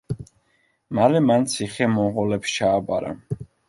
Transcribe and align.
მალე 1.01 1.23
მან 1.27 1.47
ციხე 1.53 1.91
მონღოლებს 2.01 2.59
ჩააბარა. 2.61 3.19